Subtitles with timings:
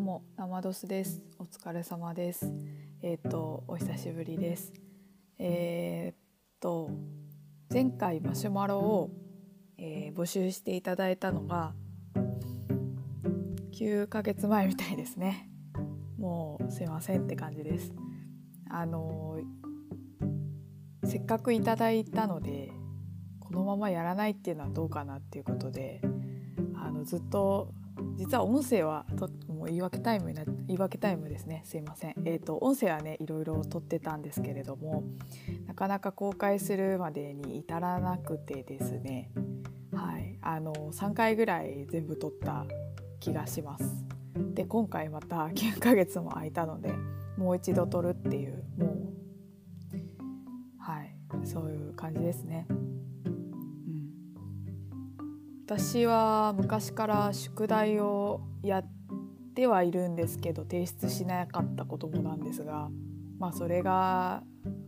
[0.00, 1.22] うも生ドスです。
[1.38, 2.50] お疲れ様です。
[3.02, 4.72] えっ、とお久しぶりです。
[5.38, 6.18] えっ
[6.58, 6.90] と
[7.70, 9.10] 前回マシュマロを、
[9.76, 11.74] えー募集していただいたのが
[13.72, 15.50] 9ヶ月前みたいですね。
[16.18, 17.92] もうすいませんって感じです。
[18.70, 19.38] あの
[21.04, 22.72] せっかくいただいたので
[23.38, 26.00] このままやらないっていうのはどうかなっていうことで
[26.74, 27.74] あのずっと
[28.16, 31.60] 実は音声はともう言い訳タイムな言い訳タイムですね。
[31.66, 32.14] すいません。
[32.24, 35.04] えっ、と音声はねいろいろ撮ってたんですけれども
[35.66, 39.30] なかなか公開するまでに至らなくてですね。
[39.92, 40.38] はい。
[40.40, 42.64] あの3回ぐらい全部撮った
[43.20, 44.06] 気がします。
[44.54, 46.94] で今回また9ヶ月も空いたので
[47.36, 49.12] もう一度撮るっていうもう
[50.78, 51.14] はい。
[51.44, 52.66] そういう感じですね。
[55.66, 58.99] 私は昔から宿題をやっ
[59.60, 62.88] てはいるんですけど提出しなかったこともなんですが
[63.38, 64.42] まあそれが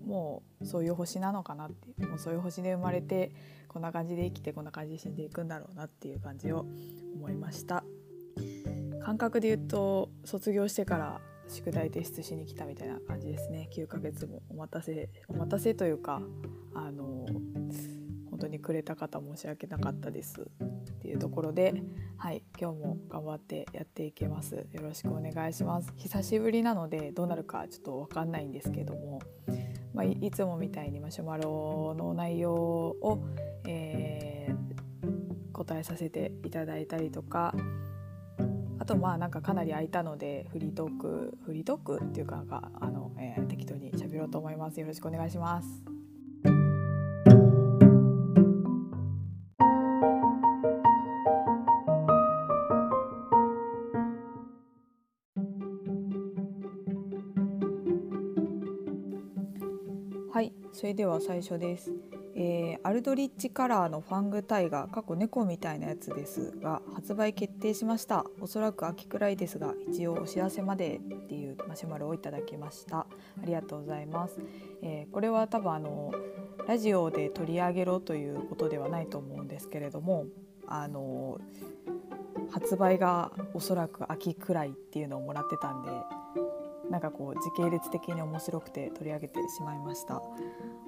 [0.07, 3.33] もうそういう星なのかなってもうそういう星で生まれて
[3.69, 6.65] こんな感じで生きてこんな感じで死んでいくんだろうなっていう感じを
[7.15, 7.85] 思いました。
[9.05, 13.69] 感覚で言うと卒業してから宿題提出しに来たみたいな感じですね。
[13.75, 16.23] 9ヶ月もお待たせお待たせというか
[16.75, 17.27] あの
[18.43, 20.41] 当にくれた方申し訳なかったです。
[20.43, 20.45] っ
[21.03, 21.83] ていうところで
[22.17, 24.55] はい今日も頑張ってやっていけます。
[24.55, 25.93] よろしくお願いします。
[25.97, 29.21] 久しぶりなのでどうなるかちょっとわかんないんですけども。
[29.95, 33.23] まあ、いつもみたいにマシュマロの内容を、
[33.67, 34.73] えー
[35.53, 37.55] 答えさせていただいたりとか。
[38.79, 44.81] あとまあなんかかなり空いたのでフリートークフリートークっていうかかあの、えー適当に喋ろうと思います。
[44.81, 45.92] よろしくお願いします。
[60.83, 61.93] それでは最初です。
[62.35, 68.27] えーアルドリッチカラーのファングタイガー過去猫みたいなやつですが発売決定しました。
[68.41, 72.99] おそらく秋くらいですが一応お知らせまでっていうマシュマロをいただきました。
[72.99, 73.07] あ
[73.45, 74.41] りがとうございます、
[74.83, 76.13] えーこれは多分あの
[76.67, 80.27] ラジオで取り上げろということではないと思うんですけれども
[80.67, 81.39] あの
[82.51, 85.91] 発売がおそらく秋くらいっていうのをもらってたんで
[86.93, 90.23] なんかこう時系列的に面白くて取り上げてしまいました。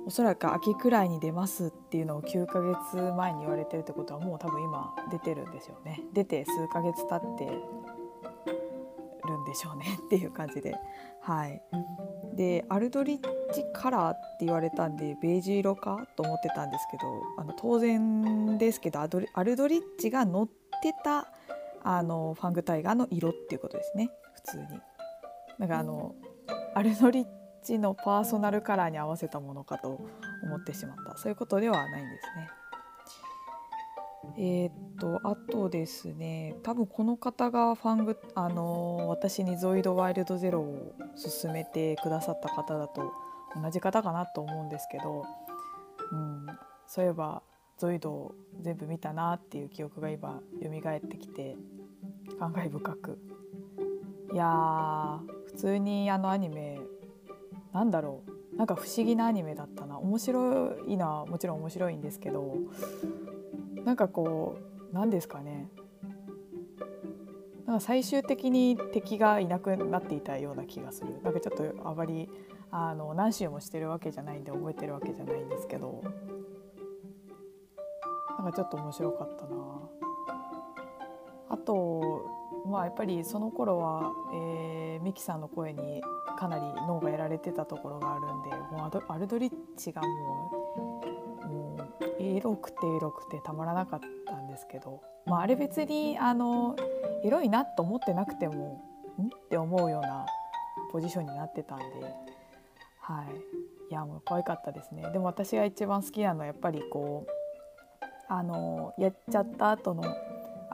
[0.06, 6.02] おそらく秋くらいに出ますっていうのを9ヶ月前に言われてるってことはもう多分今出てるんでしょうね。
[6.12, 9.98] 出て数ヶ月経ってるんでしょうね。
[10.04, 10.74] っていう感じで。
[11.22, 11.62] はい。
[12.34, 13.20] でアルドリッ
[13.54, 20.48] チカラーって言われたんでベージュ色かと思ってたんですけどあの当然ですけどアドリアルドリッチが乗っ
[20.82, 21.28] てた
[21.82, 24.10] あのファングタイガーの色っていうことですね。
[24.34, 24.93] 普通に。
[25.58, 26.14] なんかあの
[26.74, 27.26] アルドリッ
[27.62, 30.00] チのパーソナルカラーに合わせたものかと
[30.42, 32.48] 思ってしまったそういうことではないんですね。
[34.38, 40.94] えーっとあとですね多分この方がファングあの私にゾイドワイルドゼロを
[41.42, 43.12] 勧めてくださった方だと
[43.54, 45.24] 同じ方かなと思うんですけど、
[46.10, 46.46] うん、
[46.86, 47.42] そういえば
[47.76, 51.56] ゾイドを全部見たなっていう記憶が今蘇ってきて
[52.38, 53.18] 感慨深く
[54.32, 56.80] いやー普通にあのアニメ
[57.72, 58.22] なんだろ
[58.52, 59.98] うなんか不思議なアニメだったな。
[59.98, 62.56] 面白いのはもちろん面白いんですけど
[63.84, 64.58] なんかこ
[64.92, 65.68] う何ですかね。
[67.66, 71.20] なんか最終的に敵がいなくなっていたような気がする。
[71.22, 72.28] なんかちょっとあまり
[72.70, 76.02] あの何周もしてるわけじゃないんで覚えてるわけじゃないんですけど
[78.38, 79.54] なんかちょっと面白かったな。
[81.48, 82.26] あと
[82.66, 86.02] まあやっぱりその頃は、えーミキさんの声に
[86.38, 90.08] かなり脳がやられてたところがあるんでもうアドアルドリッチがも
[91.44, 96.74] うもうエロくてエロくてたまらなかったんですけど、まあ、あれ別にあの
[97.22, 98.82] エロいなと思ってなくても
[99.20, 99.26] ん？
[99.26, 100.24] って思うような
[100.90, 101.84] ポジションになってたんで
[103.00, 103.26] はい。
[103.90, 105.02] いやもう可愛かったですね。
[105.12, 107.30] でも私が一番好きなのはやっぱりこう
[108.32, 110.02] あのやっちゃった後の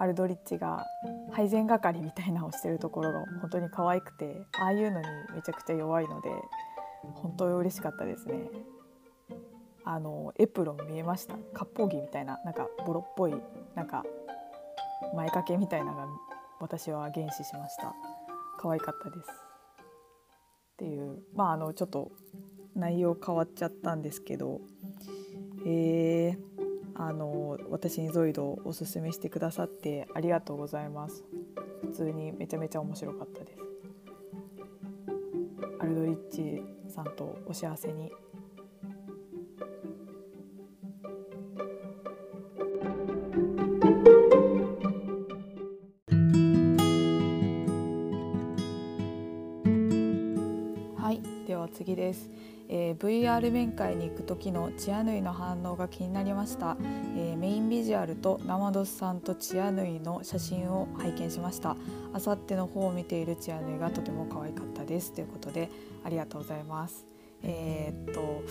[0.00, 0.87] アルドリッチが
[1.31, 6.31] 配膳係みたいなのをしてるところが本当に可愛くてああいうのにめちゃくちゃ弱いので
[7.02, 8.50] 本当に嬉しかったですね。
[9.85, 11.35] あのエプロン見えました？
[11.55, 13.35] 割烹着みたいななんかボロっぽい
[13.75, 14.05] なんか
[15.14, 16.06] 前掛けみたいなのが
[16.61, 17.94] 私は原始しました。
[18.58, 19.31] 可愛かったです。
[19.31, 22.11] っていうまああのちょっと
[22.75, 24.61] 内容変わっちゃったんですけど
[25.67, 26.38] えー、
[27.02, 31.25] あの私にゾイドをおすすめしてくださってありがとうございます。
[31.81, 33.62] 普通にめちゃめちゃ面白かったです。
[35.79, 36.62] アルドリッチ
[36.93, 38.12] さんとお幸せに。
[53.31, 56.77] えー、VR 面会に行く時のチアヌイの反応が気になりました、
[57.17, 61.77] えー、メインビジュアルと生ドスさんとチアヌイの写真を拝見しました。
[62.12, 65.12] あさっての方を見ているチアヌイがとても可愛かったです。
[65.12, 65.69] ということで
[66.05, 67.06] ありがとうございます。
[67.43, 68.43] えー、っと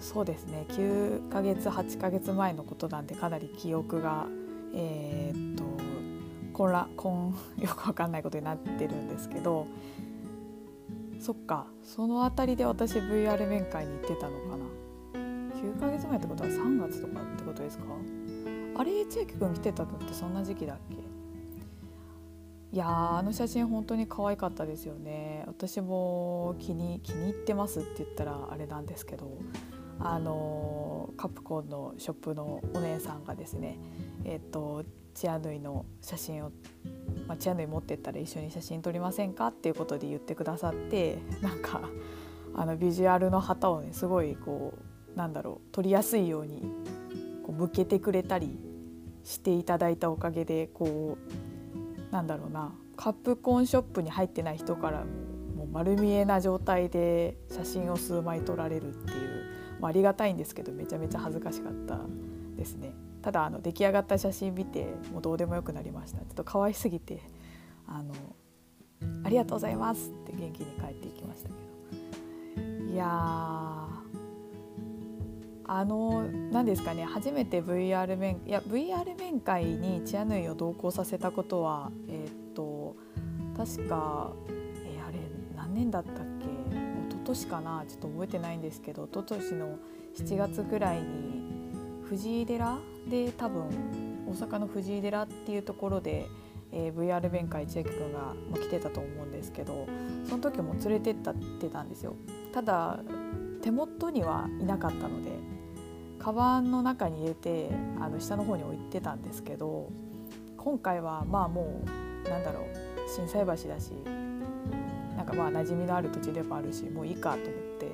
[0.00, 0.64] そうですね。
[0.68, 4.26] 9ヶ月8ヶ月前のことなんでかなり記憶が
[4.74, 5.64] えー、っと
[6.52, 9.66] 混乱混 よくわかんないことになってるんですけど
[11.26, 11.66] そっか。
[11.82, 14.64] その辺りで私 VR 面会に行ってたのかな。
[15.60, 17.84] 9ヶ月前ってことは3月とかってことですか？
[18.78, 20.94] あれ千秋君来てたのってそんな時期だっけ？
[22.72, 25.42] いやあの写真本当に可愛かったですよね。
[25.48, 29.36] 私も気に気に入ってますって言ったらあれなんですけど
[29.98, 33.80] あのカプコンのショップのお姉さんがですね
[34.22, 36.52] えっ、とチアヌイの写真を
[37.26, 41.82] まあ、チアヌイ持ってったら一緒に写真撮りませんかっていうことで言ってくださってなんか
[42.54, 44.74] あのビジュアルの旗をねすごいこ
[45.14, 46.62] うなんだろう撮りやすいように
[47.44, 48.58] こう向けてくれたり
[49.24, 51.18] していただいたおかげでこ
[52.10, 55.04] うなんだろうなカップコンショップに入ってない人から
[55.56, 59.46] もう丸見えな状態で写真を数枚撮られるっていう、
[59.80, 62.00] まあ、ありがたいんですけどめちゃめちゃ恥ずかしかった
[62.56, 62.94] ですね。
[63.26, 66.18] ただあの出来上がった写真見てもうどうでもよくなりました。
[66.18, 67.20] ちょっと可愛すぎて
[67.88, 68.14] あの
[69.24, 71.54] ありがとうございますって元気に帰っていきましたけ
[72.60, 72.92] ど。
[72.92, 73.88] いやあ
[75.84, 82.94] の何ですかね初めて VR 面いや VR 面会にチアヌイを同行させたことはえー、っと
[83.56, 84.30] 確か
[84.84, 85.18] えー、あれ
[85.56, 86.22] 何年だったっけ？
[86.44, 87.84] 一昨年かな？
[87.88, 89.78] ちょっと覚えてないんですけど一昨年の
[90.16, 91.44] 7月ぐらいに
[92.08, 93.68] 藤井寺で多分
[94.26, 96.26] 大阪の藤井寺っていうところで、
[96.72, 99.86] えー、VR 弁会千秋君が、ま来てたと思うんですけど
[100.28, 102.16] その時も連れてったってたんですよ。
[102.52, 103.00] ただ
[103.62, 105.30] 手元にはいなかったので
[106.18, 107.70] カバンの中に入れて
[108.00, 109.90] あの下の方に置いてたんですけど
[110.56, 111.80] 今回はまあも
[112.26, 113.92] うなんだろう心斎橋だし
[115.16, 117.90] なんかまあ馴染みのある土地でもあるしもういいかと思って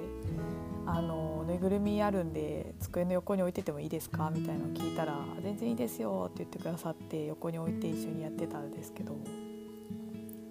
[0.87, 1.22] あの
[1.63, 9.17] ぐるみあるんで机の横に置いててもいいですか?」みたいなのを聞いたら「全然いいですよ」って言ってくださって横に置いて一緒にやってたんですけど。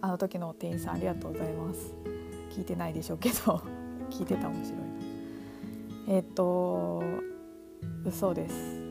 [0.04, 1.94] あの時の店員さんありがとうございます。
[2.50, 3.36] 聞いてないでしょうけど。
[4.10, 4.80] 聞いてた面白い
[6.08, 7.02] えっ、と
[8.04, 8.82] 嘘です。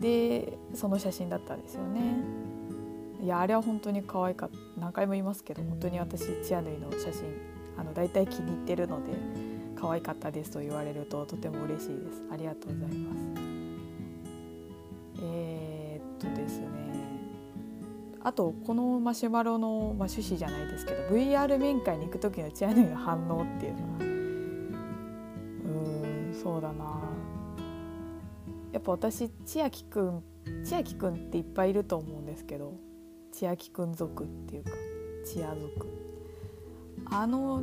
[0.00, 2.00] でその写真だったんですよね。
[3.20, 4.56] いやあれは本当に可愛かった。
[4.80, 7.24] 何回も言いますけど本当に私チアヌイの写真
[7.76, 9.12] あの大体気に入ってるので
[9.84, 12.22] 可愛かったですと言われるととても嬉しいです。
[12.32, 13.18] ありがとうございます。
[15.22, 16.66] えー、っとですね。
[18.22, 24.04] あとこのマシュマロの、まあ、趣旨じゃないですけど VR 面会に行く時のチアヌイの反応っていうのが。
[24.04, 24.08] う
[25.68, 27.02] んそうだな。
[28.72, 30.22] やっぱ私千秋くん
[30.64, 32.72] 千秋くんっていっぱいいると思うんですけど
[33.32, 34.70] 千秋くん族っていうか
[35.26, 35.88] 千秋族。
[37.10, 37.62] あの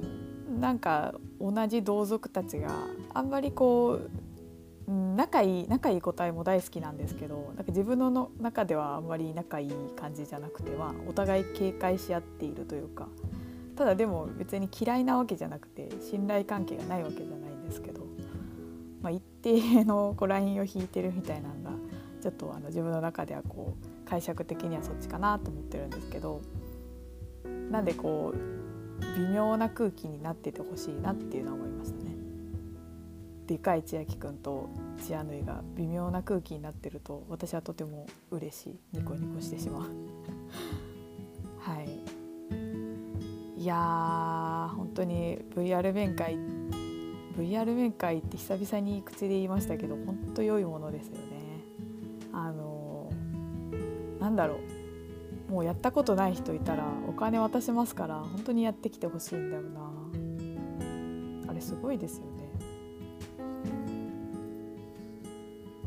[0.60, 2.70] なんか同じ同族たちが
[3.13, 4.00] あんまりこ
[4.88, 13.08] う仲いい仲いい個体も大好きなんですけどなんか自分の中ではあんまり仲いい感じじゃなくてはお互い警戒し合っているというか
[13.75, 18.01] ただでも別に嫌いなわけじゃなくて信頼関係がないわけじゃないんですけど、
[19.01, 21.72] まあ、一定のこうラインを引いてるみたいなのが
[22.22, 26.41] ちょっとあの自分の中ではこう解釈的にはそっちかなと思ってるんですけど
[27.72, 28.61] なんでこう
[29.17, 32.12] 微妙な空気になっててほしいなっていうのは思いましたね。
[33.48, 39.81] でかい千秋くんと千アヌイが微妙な空気になってると私はとても嬉しいニコニコしてしまう。
[41.60, 41.89] はい。
[43.62, 46.36] いやー本当に VR 面会
[47.38, 51.22] VR 面会って久々に口で言いましたけど本当良いものですよね。
[52.34, 54.58] あのー、なんだろう。
[55.51, 59.91] もうやったことない人いたらお金渡しますから本当にやってきてほしいんだよな。
[61.50, 62.50] あれすごいですよね。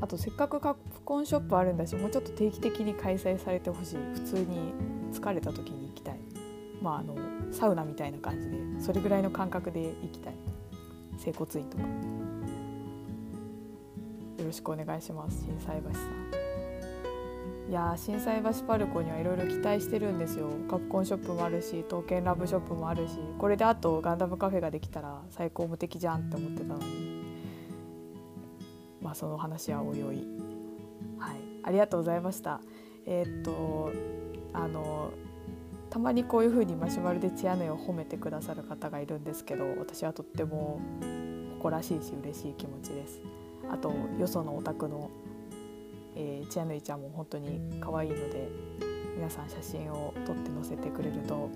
[0.02, 3.96] あとせっかくカプコンショップあるんだしもうちょっと定期的に開催されてほしい。
[4.12, 4.74] 普通に
[5.14, 6.18] 疲れた時に行きたい。
[6.82, 7.16] まああの
[7.50, 10.34] サウナみたいな感じでそれぐらいの感覚で行きたい。
[11.16, 11.84] 整骨院とか。
[11.84, 11.88] よ
[14.44, 15.42] ろしくお願いします。
[15.42, 16.63] 心斎橋さん。
[17.68, 20.48] いや心斎橋パルコにはいろいろ期待してるんですよ。
[20.68, 23.18] カプコンショップもあるし刀剣ラブショップもあるし。
[23.38, 27.24] これであとガンダムカフェができたら最高無敵じゃんって思ってたのに。
[29.00, 30.26] まあその話はおいおい。
[31.18, 31.36] はい。
[31.62, 32.60] ありがとうございました。
[33.06, 33.92] えー、っと
[34.52, 35.10] あの
[35.88, 40.80] たまにこういう風にマシュマロでチアヌイを褒めてくださる方がいるんですけど私はとっても
[41.58, 43.22] 誇らしいし嬉しい気持ちです。
[43.70, 45.10] あとよそのお宅の
[46.16, 48.48] えー、チアヌイちゃんも本当に可愛いので
[49.16, 51.50] 皆さん写真を撮って載せてくれると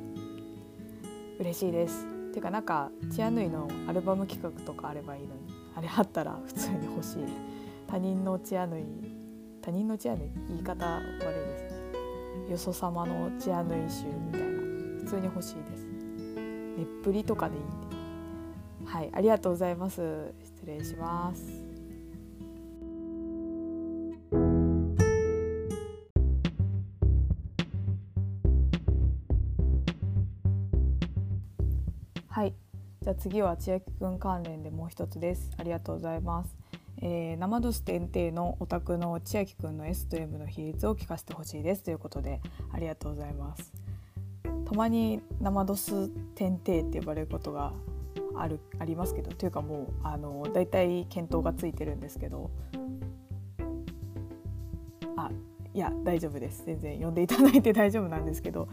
[1.39, 2.07] 嬉しいです。
[2.33, 5.41] ていうかなんかチアヌイのアルバム企画とかあればいいのに。
[5.77, 7.25] あれあったら普通に欲しい。
[7.87, 8.85] 他人のチアヌイ
[9.63, 11.63] 他人のチアヌイ言い方悪いです
[12.47, 12.51] ね。
[12.51, 14.47] よそ様のチアヌイ集みたいな。
[15.01, 15.87] 普通に欲しいです。
[15.87, 18.87] ねっぷりとかでいいんで。
[18.87, 20.33] はいありがとうございます。
[20.43, 21.58] 失礼します。
[33.09, 35.51] じゃあ次は千秋くん関連でもう一つです。
[35.57, 36.55] ありがとうございます、
[37.01, 43.73] えー、生ドス天帝のお宅の千秋くんの S と M の比率を聞かせてほしいですということでありがとうございます。
[44.67, 47.73] たまに生ドス天帝って呼ばれることが
[48.37, 52.51] あるありますけどというかもうあのだいたい検討がついてるんですけど。
[55.17, 55.31] あ
[55.73, 56.67] いや大丈夫です。
[56.67, 58.69] 全然呼んでいただいて大丈夫なんですけど。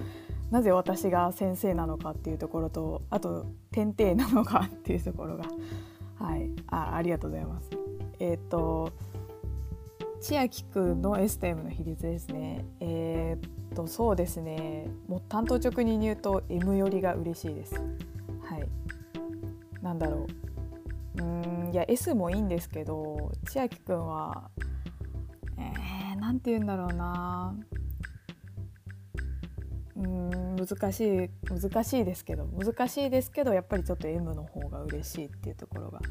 [0.52, 5.46] なぜ私が先生なのかっていうところとあと天帝なのかっていうところが
[6.20, 7.70] はいあありがとうございます。
[8.20, 8.92] えっ、ー、と
[10.22, 12.66] 千秋くんの S と M の比率ですね。
[12.80, 14.88] えっ、ー、とそうですね。
[15.08, 17.76] もう担当直に言うと M よりが嬉しいです。
[18.42, 18.68] はい。
[19.82, 20.28] なんだろ
[21.20, 21.24] う。
[21.24, 24.50] うんいや S もいいんですけど千秋くんは
[25.58, 27.56] えー、なんて言うんだろうな。
[29.96, 36.02] うん難しい難しいですけど難しいですけどやっぱりちょっと M の方が嬉しいっていうところが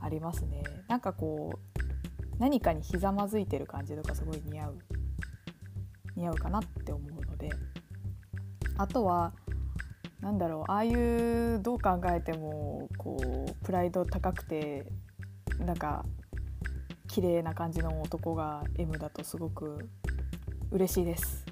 [0.00, 0.62] ありますね。
[0.88, 4.78] なんかこう何かにひざまずいてる感じとかすごい似合う
[6.16, 7.50] 似合うかなって思うので。
[8.78, 9.32] あとは
[10.20, 13.16] なんだろうああいうどう考えてもこ
[13.48, 14.86] うプライド高くて
[15.58, 16.04] なんか
[17.08, 19.88] 綺麗な感じの男が M だとすごく
[20.70, 21.44] 嬉しいです。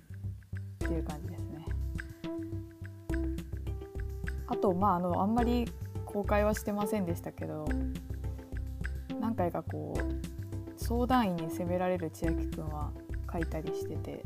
[0.84, 1.49] っていう感じです。
[4.50, 5.66] あとまああのあんまり
[6.04, 7.66] 公開はしてませんでしたけど
[9.20, 12.90] 何回かこう相談員に責められる千秋くんは
[13.32, 14.24] 書いたりしてて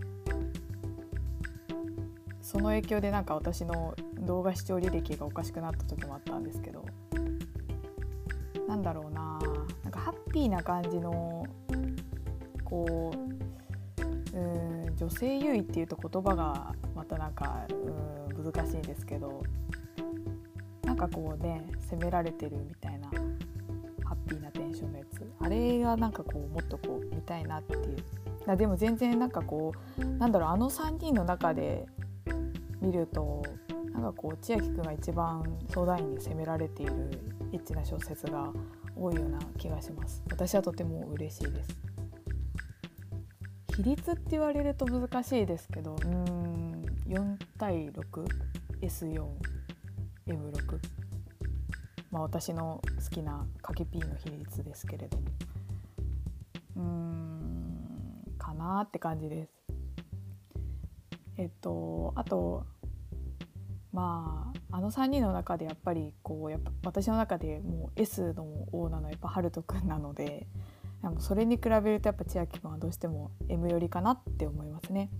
[2.40, 6.84] その影響でなんか私の動画視聴履歴がおかしくなった時もあったんですけど
[8.66, 9.38] なんだろうな
[9.82, 11.46] なんかハッピーな感じの
[12.64, 13.12] こ
[14.32, 14.40] うう
[14.90, 19.42] ん女性優位っていうと言葉がまたなんかうん難しいんですけど
[20.94, 23.08] なんかこうね責められてるみたいな
[24.04, 25.28] ハッピーなテンションのやつ。
[25.40, 28.56] あれがなんかこうもっとこう見たいなっていう。
[28.56, 31.86] でも全然なんかこうなんだろうあの3人の中で
[32.80, 33.42] 見ると
[33.92, 36.92] なんかこう千秋くんが一番相談員に責められている
[37.52, 38.52] エッチな小説が
[38.94, 40.22] 多いような気がします。
[40.30, 41.76] 私はとても嬉しいです。
[43.76, 47.90] 比率って言われると難しいですけどうん4対
[48.80, 49.53] 6S4
[50.26, 50.78] M6
[52.10, 55.24] まあ私の好きなかけ P の比率ですけれども。
[56.76, 59.50] うーんかなって感じです。
[61.36, 62.64] えっとあと
[63.92, 70.46] まああの3人の中でやっぱりこうやっぱ私の中でもう S の王なのはやっぱハルトくんなので
[71.18, 75.10] それに比べるとやっぱ千秋君はどうしても M 寄りかなって思いますね。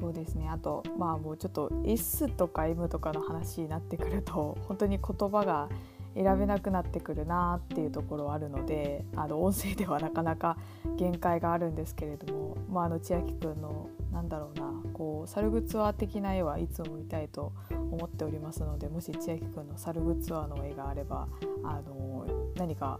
[0.00, 0.48] そうですね。
[0.48, 5.68] あとまあもうちょっと S とか M とかの話になってくると 本当に言葉が
[6.14, 10.56] 選べなくなってくるなっていうところはあるのであの音声ではなかなか
[10.96, 21.28] 限界があるんですけれども、まあ、あの千秋くんのなんだろうなこうサルグツアー的な絵はいつも見たいと思っておりますのでもし千秋くんのサルグツアーの絵があれば
[21.62, 22.26] あの
[22.56, 22.98] 何か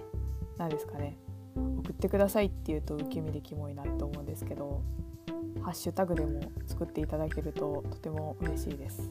[0.58, 1.16] 何ですかね
[1.56, 4.82] 送ってくださいっていうと受け身でキモいなと思うんですけど
[5.62, 9.10] ハッシュタグでも作っていただけるととても嬉しいです。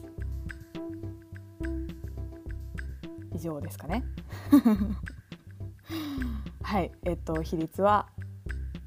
[3.34, 4.04] 以上ですかね。
[6.62, 8.08] はい、えっと比率は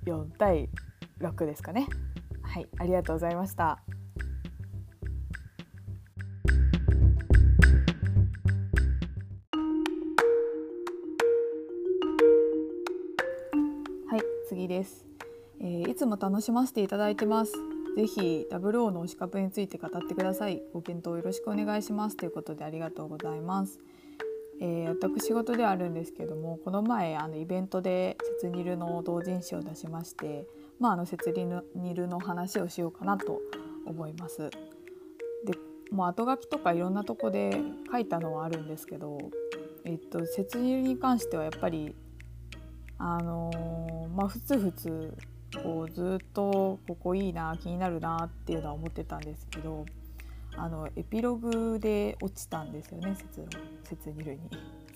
[0.05, 0.69] 4対
[1.19, 1.87] 6ですかね。
[2.41, 3.81] はい、ありがとうございました。
[14.09, 15.05] はい、次です。
[15.63, 17.53] えー、いつも楽しませていただいてます。
[17.95, 20.61] ぜひ WO の推し株について語ってください。
[20.73, 22.17] ご検討よろしくお願いします。
[22.17, 23.79] ということでありがとうございます。
[24.59, 30.45] えー、私事ではあるんですけどもこの前あのイベントでセツニルの同人誌を出しまして、
[30.79, 31.33] まあ、あのセツ
[31.75, 33.41] ニルの話をしようかなと
[33.85, 34.51] 思います。
[35.45, 35.57] で
[35.91, 37.59] もう後書きとかいろんなとこで
[37.91, 39.17] 書いたのはあるんですけど、
[39.83, 41.95] えっと、セツニルに関してはやっぱり
[42.99, 45.17] あのー、まあふつふつ
[45.63, 49.85] こうずっとここいいな気になるなっていうのは思ってたんですけど
[50.57, 53.45] あのエピログで落ちたんですよね節
[53.83, 54.41] 節二類に。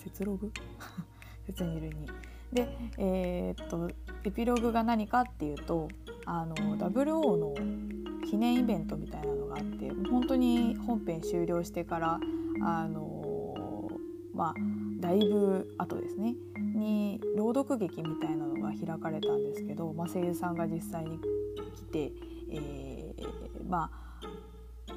[0.03, 0.51] 節ログ？
[1.47, 2.07] 節二類に。
[2.53, 3.89] で、えー、っと
[4.23, 5.89] エピログが何かっていうと
[6.25, 7.53] あの WO の
[8.25, 12.19] 記念イベントみたいなのがあって本当に本編終了してから
[12.61, 13.89] あの
[14.33, 14.53] まあ
[14.99, 16.35] だいぶ後ですね。
[16.75, 21.19] に朗読劇みたいなのが開かれたんですけど、まあ、声優さんが実際に
[21.75, 22.11] 来て、
[22.51, 24.05] えー、まあ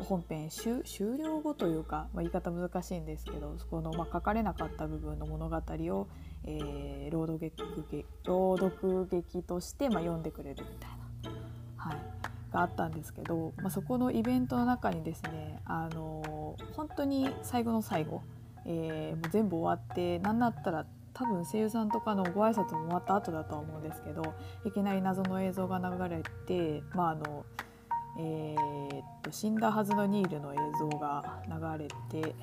[0.04, 0.82] 本編終
[1.18, 6.08] 了後というか、まあ、言い方難しいんですけどそこの、まあ、書かれなかった部分の物語を、
[6.44, 10.90] えー、朗読劇朗読劇として、まあ、読んでくれるみたい
[11.24, 11.36] な、
[11.76, 11.96] はい、
[12.52, 18.22] があったんですけど、まあ、そこのイベントの中にですね、あのー、本当に最後の最後、
[18.66, 24.34] えー、もう全部終わって何だったら多分声優さんとかのご挨拶も終わった後だとは思うんですけど
[24.64, 27.44] いきなり謎の映像が流れてまああの
[28.20, 31.88] えー、っと死んだはずのニールの映像が流れ
[32.22, 32.34] て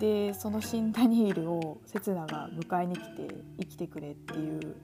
[0.00, 3.28] でその死んだニールをセツナが迎えに来て
[3.60, 4.76] 生きてくれっていう、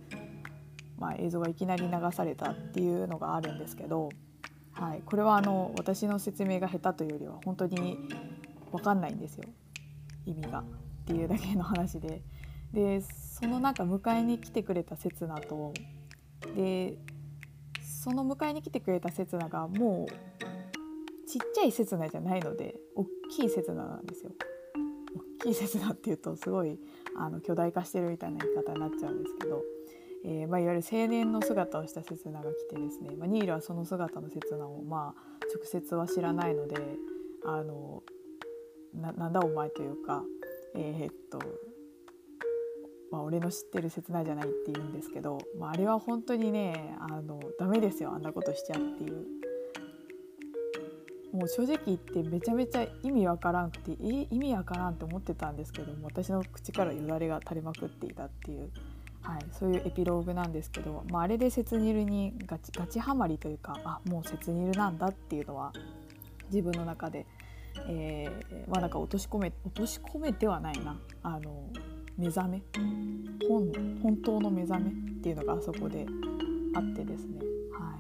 [0.99, 4.11] まあ、映像がいきなり流されたっていうのがあるんですけど、
[4.73, 7.99] はい、これはあの私の説明が下手というよりは本当に
[8.71, 9.45] 分かんないんですよ
[10.27, 10.65] 意味がっ
[11.07, 12.23] ていうだけの話で。
[12.73, 15.73] でそのなんか迎えに来てくれた刹那と
[16.55, 16.99] で
[17.83, 24.31] その迎えに来てくれた刹那がもうちっちゃい刹那じゃないので大きい刹那なんですよ。
[25.43, 26.79] 大きい刹那っていうとすごい
[27.17, 29.63] あの巨大化してるみたいな言い方になっちゃうんですけど、
[30.25, 36.77] えーまあ、いわゆる青年の姿をした刹那が来てですね、まあ、ニールはその姿の刹那を、まあ、直接は知らないので
[37.45, 38.03] あの
[38.95, 40.23] ななんだお前というか、
[40.75, 41.39] えー、っと
[43.11, 49.27] まあ、俺の知ってる切ないじゃないって言うんですけど、まあ、あれは本当にねあのダメですよあんなことしちゃっていう。
[51.33, 58.71] もう正直言ってめちゃめちゃ意味わからんくてえ意味わからんって思ってたんですけども私の口からよだれが垂れまくっていたっていう、
[59.21, 65.73] はい、そういうエピローグなんですけど、まあ、あれでセツニルにガチガチハマりというかあもうセツニルなんだっていうのは
[66.51, 67.27] 自分の中で、
[67.87, 71.69] えー、まあなんか落とし込め落とし込めてはないなあの
[72.17, 72.63] 目覚め？
[73.49, 76.07] 本本当の目覚めっていうのがあそこで
[76.75, 77.41] あってですね。
[77.73, 77.99] は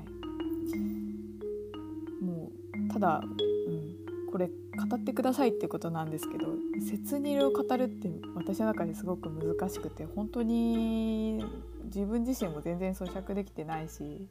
[2.22, 2.24] い。
[2.24, 6.46] もうただ、うん、これ語ってくださいってことなんですけど
[6.86, 11.44] 「切にを語るって私の中ですごく難しくて本当に
[11.84, 14.28] 自分自身も全然咀嚼できてないし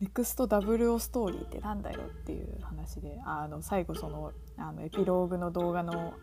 [0.00, 6.14] ネクストダブルオストーリーってなんだよっていう話であの最後そのあのエピローグの動画の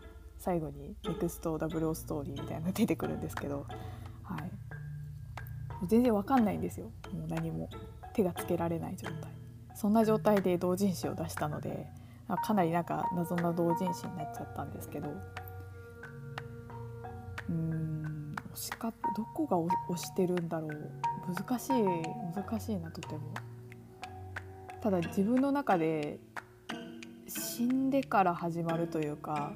[0.44, 3.66] 最後にネクストダブルストーリーみたいなのが出てくるんですけど、
[4.22, 4.50] はい、
[5.86, 6.90] 全然わかんないんですよ。
[7.14, 7.70] もう何も。
[8.12, 9.16] 手がつけられない状態。
[9.74, 11.86] そんな状態で同人誌を出したので
[12.44, 15.08] かなりなんか謎な同人誌になっちゃったんですけど。
[17.48, 19.56] うん推しカップどこが
[19.94, 20.92] 推してるんだろう。
[21.34, 21.72] 難しい
[22.34, 23.32] 難しいなとても。
[24.82, 26.18] ただ自分の中で
[27.26, 29.54] 死んでから始まるというか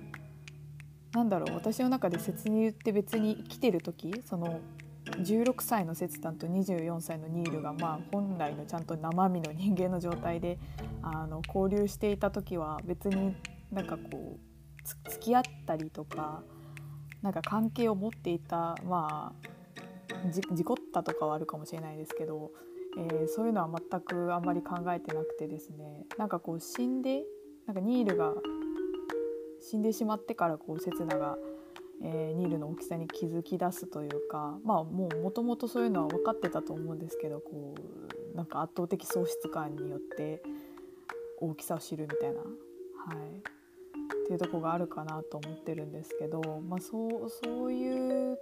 [1.18, 4.60] なんだろう私の中で説に言って別に生きてる時その
[5.04, 10.60] 16歳のセツタンと24歳のニールがまあ本来のちゃんと生身の人間の状態で
[11.02, 13.34] あの交流していた時は別に
[13.72, 16.44] なんかこう付き合ったりとか
[17.20, 22.52] なんか関係を持っていたまあ事故ったとかはあるかもしれないですけど、
[22.96, 27.24] えー、そういうのは全くあんまり考えてなくてですねなんかこう死んで
[27.66, 28.34] なんかニールが
[29.60, 31.36] 死んでしまってからこう刹那が、
[32.02, 37.74] えー、ニールの大きさに気づき出すというかまあもうもともとそういうのは分かってたと思うんですけどこ
[38.34, 40.42] うなんか圧倒的喪失感によって
[41.40, 48.38] 大きさを知るみたいな、はい、っていうとこがあるかなと思ってるんですけど、まあ、そうそういう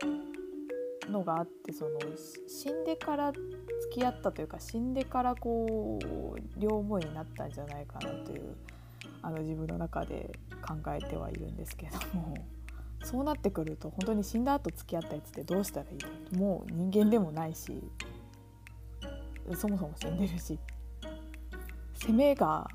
[1.11, 1.99] のがあってその
[2.47, 8.57] 死んでから付き合ったというか死んでからこう両思いになったんじゃないかなという
[9.27, 10.31] あの自分の中で
[10.63, 12.37] 考えてはいるんですけども
[13.03, 15.99] そうなってくると本当に死んだ後付き合ったやつってどうしたらいい
[16.37, 17.83] のもう人間でもないし
[19.57, 20.57] そもそも死んでるし
[21.95, 22.69] 攻めが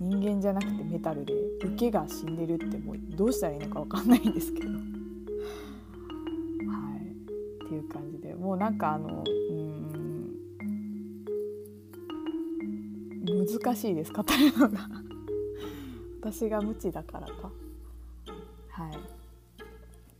[0.00, 4.68] 人間じゃなくてメタルで受けが死んでるってもうどうしたらいいのか分かんないんですけど。
[4.68, 4.78] はい。
[7.64, 8.34] っていう感じで。
[8.34, 10.36] もうなんかあのうん
[13.24, 15.05] 難しいです語るのが。
[16.32, 17.50] 私が無知だからか。
[18.70, 18.98] はい。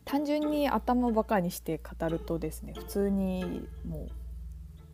[0.05, 4.09] 単純に頭バカにして語るとですね普通にもう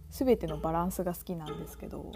[0.09, 2.11] 全てのバランスが好きなんですけど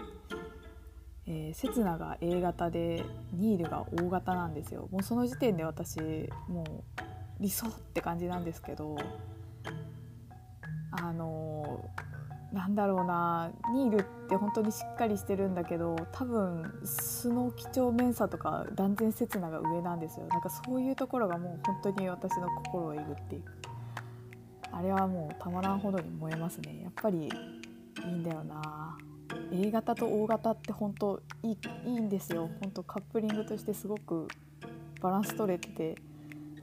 [1.30, 4.88] えー、セツナが A 型でニールが O 型なんですよ。
[4.90, 6.00] もうその時点で私
[6.48, 7.02] もう
[7.38, 8.96] 理想って感じなんですけど
[10.90, 11.37] あのー、
[12.58, 20.26] なんだろうなニールって本当にしっかりしてるんだけど多分素の几帳面さとか断然セツナが上なんですよ。
[20.26, 23.52] なんかそういうところがもう本当に私の心をえぐっていく。
[24.72, 26.80] あれはもうたまらんほどに燃えますね。
[26.82, 28.98] やっぱりいいんだよな。
[29.52, 32.50] A 型と O 型って本当いいいいんですよ。
[32.60, 34.26] 本当カップリングとしてすごく
[35.00, 35.94] バランス取れてて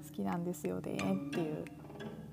[0.10, 1.64] 好きなんですよねっていう、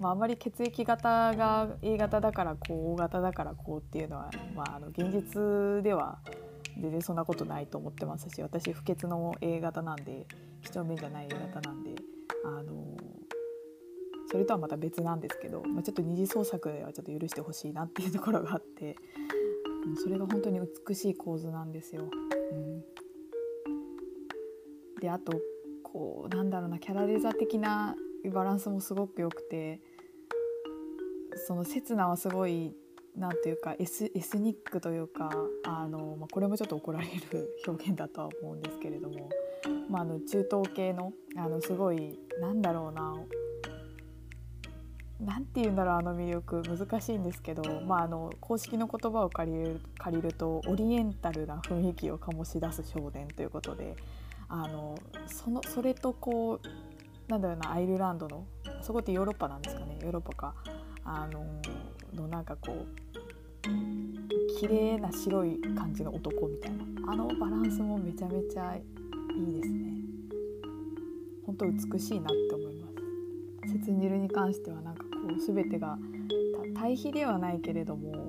[0.03, 6.19] まあ、あまり血液型が A 型だからこう O 型だからこうっていうのは、まあ、あの現実では
[6.81, 10.27] 全然そんなことないと思ってますし私不潔の A 型なんで
[10.65, 11.95] 几帳面じゃない A 型なんで
[12.45, 12.97] あの
[14.29, 18.97] それとはまた別なんですけど、まあ、ちょっと二次創作ではちょっと許してほしいなっていうところがあって
[20.03, 22.09] それが本当に美しい構図なんですよ。
[22.53, 22.83] うん、
[25.01, 25.41] であと
[25.83, 27.95] こうなんだろうなキャラデザ的な
[28.31, 29.81] バランスもすごく良くて
[31.37, 32.75] その刹那はすごい
[33.17, 35.31] なんていうかエスエスニックというか
[35.65, 39.29] あの、まあ、これもちょっと怒られる表現だとは思うんですけれども、
[39.91, 43.15] まあ、あの中東系のあのすごいなんだろうな
[45.21, 53.95] 何て言うんだろうあの魅力難しいんですけど、まあ、あの公式の言葉を借りる借りるとオリエンタルな雰囲気を醸し出す少年ということで
[54.49, 58.47] あのそのそれとこうなんだろうなアイルランドの
[58.81, 60.55] そこってヨーロッパなんですかねヨーロッパか。
[61.05, 61.45] あの
[62.15, 67.13] のなんかこう綺麗な白い感じの男みたいな。
[67.13, 68.83] あのバランスもめちゃめちゃい
[69.43, 69.93] いですね。
[71.47, 72.89] 本当美しいなって思いま
[73.67, 73.73] す。
[73.73, 75.99] 節汁に関してはなんかこう全てが
[76.75, 78.29] 対比ではないけれども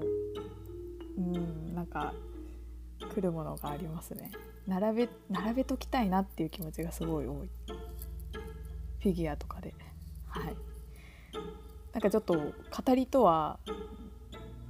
[1.18, 2.14] うんなんか
[3.14, 4.32] 来るものがありますね。
[4.68, 7.50] 並べ並べときたいなっていう気持ちがすごい多い。
[9.00, 9.74] フィギュアとかで。
[10.28, 10.73] はい。
[11.94, 13.60] なんかちょっと語りとは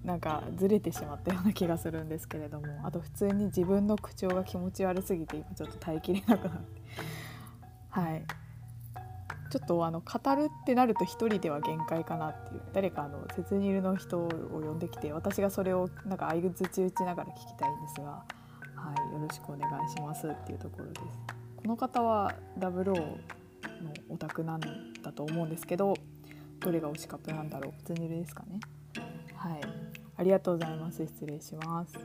[0.04, 6.82] なんかずれてしまったような気がするんですけれどもあと普通に自分の口調が気持ち悪すぎて今ちょっと耐えきれなくなって。
[7.90, 8.26] はい。
[9.50, 12.62] ちょっとあの語るってなると1人では限界かなっていう。
[12.74, 18.26] 誰かあの切にいるの人を呼んできて私がそれをなんか相づち打ちながら聞きたいんですが、は
[19.12, 21.06] い、よろしくお願いしますっていうところです。
[21.58, 23.14] この方はダブルオの
[24.10, 24.60] オタクなん
[25.04, 25.94] だと思うんですけど
[26.64, 27.74] どれが推しカップなんだろう。
[27.78, 28.60] 普通にいるですかね。
[29.36, 29.62] はい。
[30.16, 31.06] ありがとうございます。
[31.06, 31.98] 失礼します。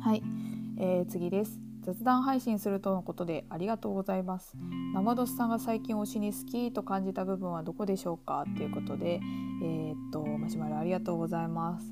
[0.00, 0.22] はい、
[0.78, 1.60] えー次です。
[1.82, 4.56] 雑談配信するとのことでありがとうございます。
[4.94, 8.44] 生ドスさんが最近推しに好きと感じた部分はどこでしょうか？
[8.56, 9.20] ということで
[9.62, 11.86] えー、っとマシュマロありがとうございます、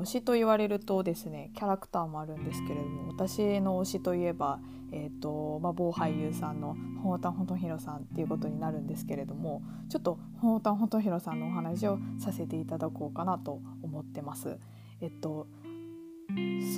[0.00, 4.60] 推しと言われるとですねキャラクターもあるんですけれども私の推しといえば、
[4.92, 14.58] えーとまあ、某俳優さんの本田本博さんっていうことになるんですけれどもちょっと本田本博さんのお話をさせていただこうかなと思ってます。
[15.00, 15.46] えっと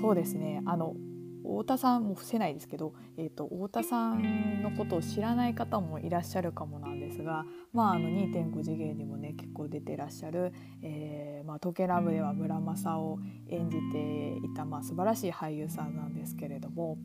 [0.00, 0.94] そうですねあの
[1.42, 16.98] 太田さんも伏せないですけど、えーと、太田さんのことを知らない方もいらっしゃるかもなんですが、まあ、あの2.5次元にもね結構出てらっしゃる「えーまあ、トケラブ」では村正を演じていた、まあ、素晴らしい俳優さんなんですけれども、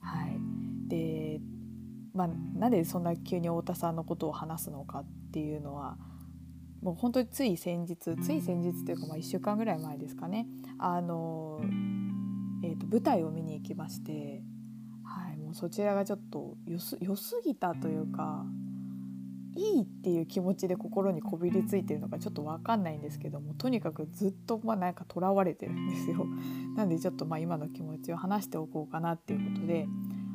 [0.00, 0.38] はい、
[0.88, 1.40] で、
[2.14, 5.98] まあ、なんでそんな急に太田さんのことを話すのかっていうのは
[6.82, 10.46] もう本当につい先日つい先日というかまあ1週間ぐらい前ですかね。
[10.78, 11.60] あの
[12.62, 14.42] えーと、舞台を見に行きまして、
[15.04, 18.44] はい、もうそちらがちょっとよす良すぎたというか
[19.58, 26.26] いいっていう気持ちで心にこびりついてるのかちょっと分かんないんですけどもとにかくずっとまあなんかとらわれてるんですよ。
[26.76, 29.88] なんでちょっとまあ今の気持ちを話しておこうかなっていうことで、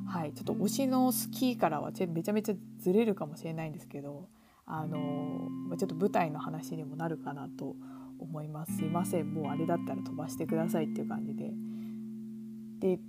[0.06, 4.28] はい、ちょっと推しのスキーからはめちゃめちゃずれるかもしれないんですけど、
[4.66, 7.78] あのー、ちょっと舞台の話にもなるかなと
[8.20, 8.76] 思います。
[8.78, 11.54] すいませんもうあれだったら飛ばしてくださいっていう感じで。
[12.84, 13.00] で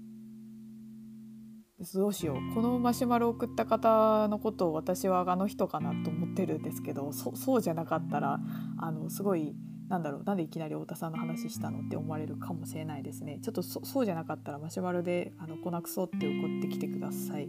[1.92, 2.54] どうしよう。
[2.54, 8.38] このマシュマロを送った方のことを私はあの人かなと思ってるんですけどそうじゃなかったら
[8.78, 9.54] あのすごい
[9.88, 13.40] なんだろうなんでいきなり太田さんの話したのって思われるかもしれないですね。
[13.42, 17.48] ちょっとそうじゃなかったらマシュマロであの粉くそうって送ってきてください。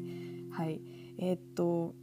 [0.52, 0.82] はい。
[1.20, 1.94] えー、っと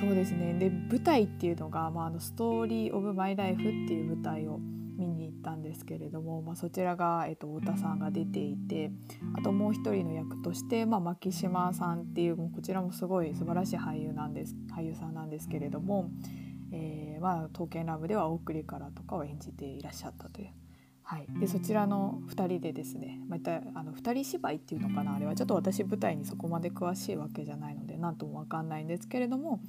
[0.00, 0.54] そうですね。
[0.54, 4.60] で舞台っていうのが、まあ、あのストーリー・オブ・マイ・ライフっていう舞台を
[4.98, 8.90] 見に行ったんですけれども、まあ、そちらが、えっと、太田さんが出ていて
[9.38, 16.10] あともう一人の役として、まあ、牧島さんっていうもうこちらもすごい素晴らしい俳優なんです俳優さんなんですけれども、
[16.72, 20.48] えーまあ、刀剣乱舞では「送りから」とかを演じていらっしゃったという。
[21.02, 29.62] はい、でそちらの2人でですねまたあの2人芝居っていうのかなあれはちょっと私舞台にそこまで詳しいわけじゃないので何とも分かんないんですけれども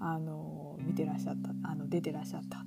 [0.00, 2.64] あの見てらっしゃったあの出てらっしゃった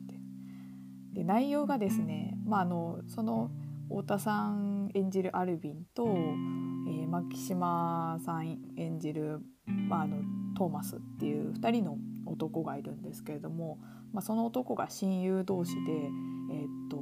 [1.19, 3.51] で内容がですね、まあ、あのその
[3.89, 10.17] 太田さん演じるアルビンと、えー、牧島さん演じる、まあ、あの
[10.57, 13.79] トーマスっていう2人の男がいるんですけれども、
[14.13, 16.97] まあ、その男が親友同士で、えー、っと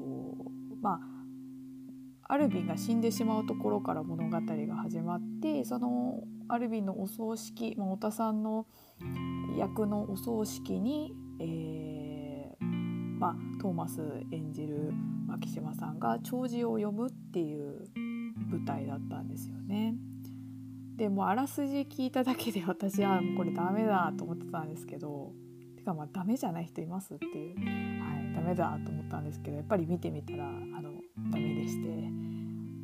[0.81, 0.99] ま
[2.27, 8.65] あアルビンが死んでしまうところから物語が始まってそのアルビンのお葬式、まあ、太田さんの
[9.55, 12.17] 役のお葬式に、えー
[13.17, 13.35] まあ、
[13.67, 13.99] トーマス
[14.31, 14.93] 演じる
[15.27, 17.83] 牧島さんが弔辞を読むっていう
[18.49, 19.93] 舞台だったんですよね。
[20.95, 25.33] でもあらすじ聞いただけで私はこれダメだと思ってたんですけど
[25.75, 27.55] てかまあダメじゃない人いますっていう、
[28.01, 30.49] はい、ダメだと思ったんですけどやっぱり見てみたらあ
[30.81, 30.91] の
[31.29, 31.89] ダメでして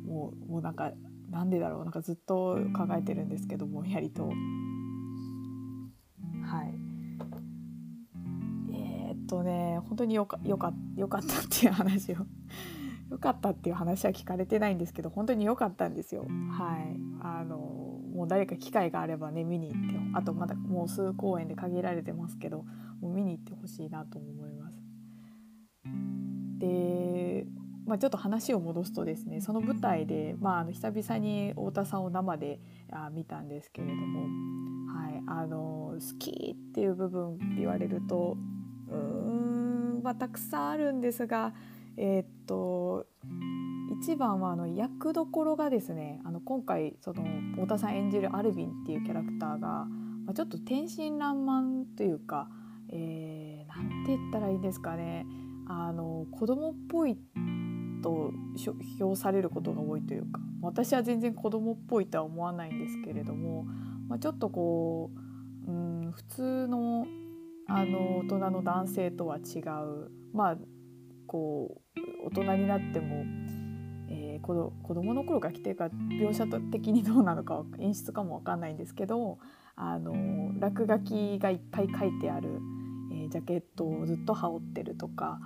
[0.06, 0.92] もうもうなんか
[1.30, 4.24] なんでだろうなんかずっと考えてるんですけどもやりと。
[4.26, 4.32] は
[6.62, 6.74] い、
[9.26, 12.16] とね本当によかよかよかったっていう話を
[13.10, 16.26] よかったっていう話は聞かれてないんですけど本当に良かったんですよ。
[16.50, 17.56] はいあの
[18.14, 22.64] もう誰か機会があればね見に行ってあとまだもう数公演で限られてますけど
[23.00, 24.84] もう見に行ってほしいなと思います。
[26.58, 27.46] で
[27.86, 32.58] まあ、ちょっと話を戻すとですねその舞台で、まあ、あの久々に太田さんを生で
[32.90, 34.20] あ見たんですけれども、
[34.90, 38.36] はい、あの好きっていう部分って言われると
[38.90, 41.52] うん、まあ、たくさんあるんですが、
[41.96, 43.06] えー、っと
[44.00, 52.48] 一番はあの役どころがですねあの今回その太田さん演じるアルビンっていうキャラクターが、まあ、ちょっと天真爛漫というか、
[52.90, 55.26] えー、なんて言ったらいいんですかね
[55.68, 57.16] あの子供っぽい
[58.02, 58.32] と
[58.98, 63.64] 評されることが多いというか私は全然子供っぽいとは思わないんですけれども、
[64.08, 65.10] まあ、ちょっとこ
[65.66, 65.72] う、う
[66.08, 67.06] ん、普通の
[67.68, 70.56] あの大人の男性とは違うまあ
[71.26, 73.24] こう大人になっても、
[74.10, 79.38] えー、子子供の頃から来てるか描写的にどうなのか演出かも分かんないんですけど
[79.76, 80.14] あの
[80.60, 82.60] 落書きがいっぱい書いてある、
[83.12, 85.38] えー、ジャケットをずっと羽織ってるとか。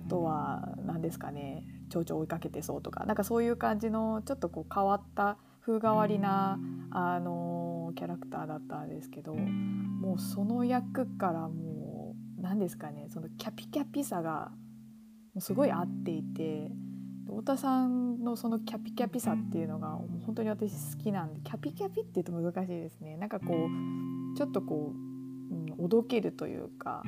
[0.00, 6.58] あとは何ですかね蝶々追いかけてそうとかなんかそういう感じのちょっとこう変わった風変わりな
[6.90, 7.59] あの
[7.92, 14.50] キャラクターだったんですけどもうその役からもう何ですかねそのキャピキャピさが
[15.34, 16.70] もうすごい合っていて
[17.26, 23.16] 太田さんのそのキャピキャピさっていうのがもう本当に私好きなんでキャピキャピって言うと難しいですね。
[23.16, 23.68] なんかこ
[24.34, 25.09] うちょっとこう
[25.50, 27.02] うん、おどけるというか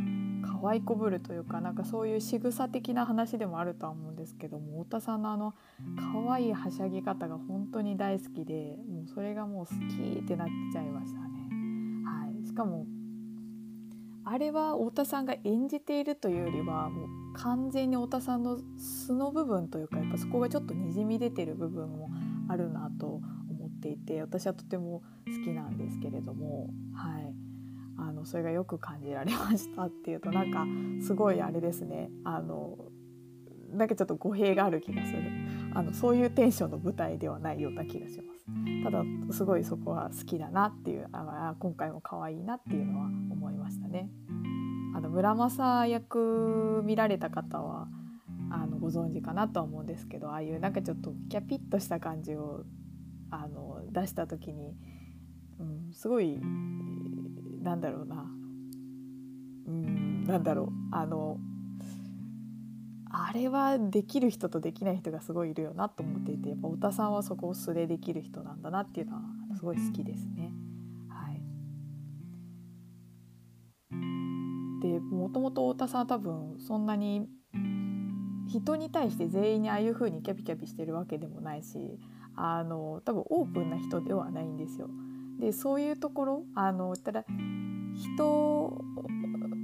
[0.62, 5.54] 可愛いこぶるというかなんかそういう仕草的な話でもあるとは思うんですけども太田さんのあの
[5.96, 11.28] 可愛いはしゃぎ方が本当に大好きでもうそれがもう好きってなっちゃいましたね。
[12.04, 12.86] はい、しかも
[14.24, 22.10] あれは太田さんが演じているというよりはもう完全に太田さんの素の部分というかやっぱそこがちょっとにじみ出てる部分も
[22.48, 23.22] あるなと思
[23.66, 27.31] っていて私はとても好きなんですけれどもはい。
[28.08, 30.66] あのそれがよく感じられましたっていうとなんか
[31.04, 32.10] すごいあれですね。
[32.24, 32.76] あの
[33.72, 35.22] なんかちょっと語弊がある気がする。
[35.74, 38.42] あのそういうテンションの舞台ではないような気がします。
[38.84, 44.10] ただすごいそこは好きだなっていうあ今回も可愛いなっていうのは思いましたね。
[44.94, 47.88] あの村正役見られた方は
[48.50, 52.64] あのご存知かなとは思うんですけどああいうなんかちょっとキャピッとした感じを
[53.30, 54.76] あの出した時に、
[55.58, 56.38] うん、すごい
[57.62, 58.26] なんだろうな
[59.66, 61.38] うんなんだろうあの
[63.14, 69.22] あれはできる人とできない人がすごいいるよなと思っていてやっぱ太田さんはそこを素でできる人なんだなっていうのは
[69.54, 70.50] すごい好きですね。
[71.08, 71.42] はい、
[74.82, 77.28] でもともと太田さんは多分そんなに
[78.48, 81.98] 人に対して全員にああいう風にキャピキャピしてるわけでもないし
[82.34, 84.88] あの多分オープンな人ではないんですよ。
[85.42, 87.24] でそういうところあのただ
[87.96, 88.84] 人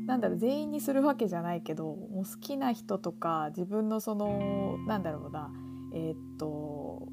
[0.06, 5.50] なんだろう全員にするわけじゃないけどもう好きな人とか自分のそのなんだろうな
[5.94, 7.06] えー、っと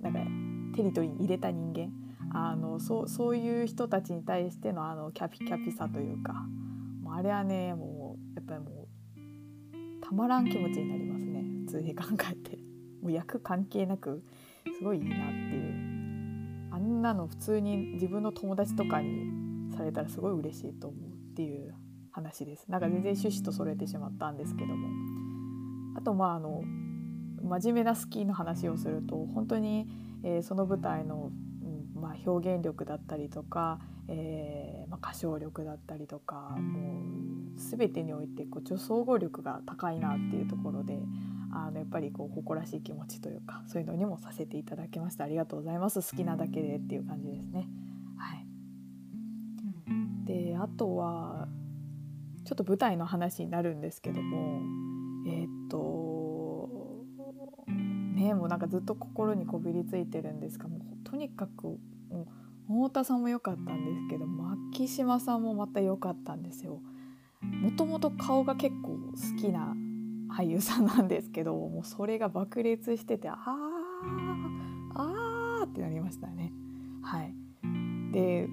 [0.00, 0.20] なんか
[0.76, 1.90] テリトリーに入れた人間
[2.32, 6.34] あのそうそういう人たちに対してのあのキャピキャピさというか
[7.02, 12.58] もうあれはねもうやっぱりもうたまらん気持ちになりますね普通に考えて。
[13.02, 14.22] もう役関係なく
[14.76, 15.97] すごいいいなっていう。
[16.88, 19.30] んなの普通に自分の友達とかに
[19.76, 21.74] されたらすごい嬉しいと思うっていう
[22.10, 22.66] 話です。
[22.68, 24.88] なんか全然趣旨とそれてしまったんですけども。
[25.96, 26.62] あとまああの
[27.42, 29.88] 真面目なスキーの話をすると本当に、
[30.22, 31.30] えー、その舞台の、
[31.96, 37.00] うんまあ、表現力だったりとか、えーまあ、歌唱力だったりとかも
[37.56, 40.98] う全てにおいてこう女総合力が高いなっていうところで
[41.50, 47.68] あのやっぱりこう誇らしい気持ちというかそういうのにもさせていただきましたありがとうございます好きなだけでっていう感じですね。
[48.16, 48.46] はい、
[50.26, 51.48] であとは
[52.44, 54.60] ちょっと舞台の話になるんですけども
[55.26, 56.68] えー、っと
[58.14, 62.26] ねもうなんかずっと心にこびりついてるんですがもうとにかくも
[62.68, 66.80] う太田さんも良かったんですけど牧島さんもまた良かったんですよ。
[67.40, 69.74] もともと顔が結構好きな
[70.30, 73.36] 俳優さんなんですけどもうそれが爆裂しててあー
[74.94, 76.52] あーってなりましたね。
[77.02, 77.34] はい、
[78.12, 78.48] で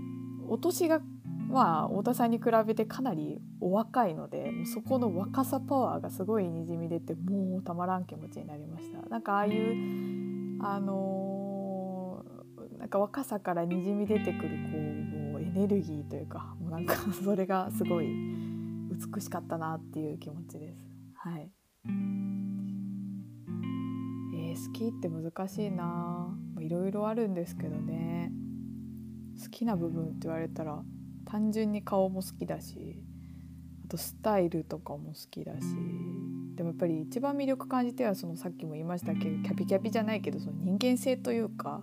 [0.48, 1.02] お年が
[1.50, 9.08] まあ太田さんに比べてかなりお若いのでもうそこの若さパワーがすごいにじみ出てもうたまらん気持ちになりました。
[9.10, 14.82] なんかああいうあのー、なんか若さからにじみ出てくるこう
[15.34, 18.08] もうエネルギーというかもうなんかそれがすごい
[19.14, 20.80] 美しかったなっていう気持ちです。
[21.16, 21.52] はい。
[21.88, 26.38] えー、好きって難しいな。
[26.60, 28.32] いろいろあるんですけどね。
[29.41, 30.82] 好きな部分って言われたら
[31.26, 33.04] 単純に顔も好きだし
[33.86, 35.65] あとスタイルとかも好きだし
[36.56, 41.82] でもやっぱり一番魅力感じてはそのさっきも言いましたけどキャピキャピじゃないけどその人間性というか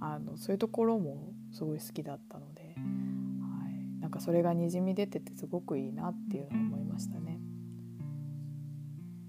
[0.00, 7.40] あのそういうところもすごい好きだったので、はい、なんかそれがにじみ出ててすごくいいなっていうのを思いましたね。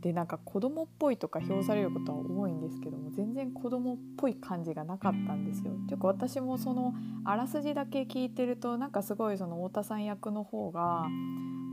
[0.06, 5.72] でなんか子供っぽいとか評されることは多いんですけども全然子供っぽい感じがなかったんですよ。
[5.88, 11.08] ていうか私もそのあらすじだけ聞いてるとなんかすごいその太田さん役の方が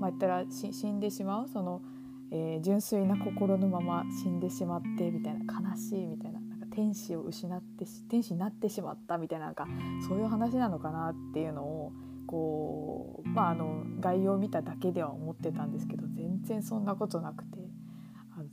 [0.00, 1.82] まあ言ったら死んでしまうその、
[2.30, 5.40] えー、純粋な心のまま死んでしまってみたいな
[5.70, 9.68] 悲しいみたいななんか天使を失って天使になってしまったみたいななんか
[10.08, 11.92] そういう話なのかなっていうのを
[12.26, 17.61] こうまああの概要を見ただけでは思ってたんですけど全然そんなことなくて。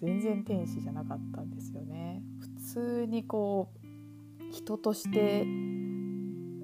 [0.01, 2.21] 全然天使じゃなかったんですよね。
[2.39, 5.45] 普通にこう人として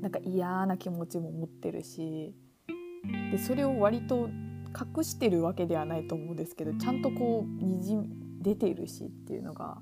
[0.02, 2.36] なんか嫌な気持ちも持ってるし
[3.32, 4.30] でそれを割と
[4.98, 7.96] 隠してるわけではないと思うんですけどちゃんとこうにじ
[8.42, 9.78] 出てるしっていうのが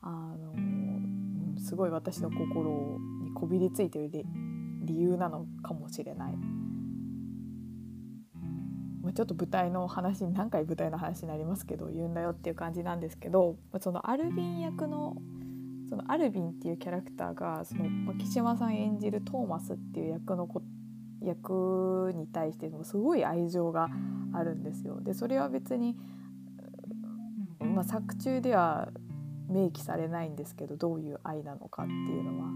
[0.00, 0.54] あの、
[1.58, 4.10] すごい私の心にこびりついてる
[4.82, 6.34] 理由なのかもしれない。
[9.06, 15.16] ま、ちょっと舞台の話何回舞台の話になりますけど言うんだよっていう感じなんですけどそのアルビン役の
[15.88, 20.48] そのアルビンっていうキャラクターがその木島さん演じるトーマスっていう役の
[21.22, 23.88] 役に対してのすごい愛情が
[24.32, 25.00] あるんですよ。
[25.00, 25.96] でそれは別に、
[27.60, 28.88] まあ、作中では
[29.48, 32.48] 明記されないんですけどどういう愛なのかっていうのは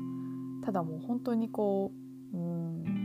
[0.64, 1.92] ただもう本当にこ
[2.34, 2.99] ううん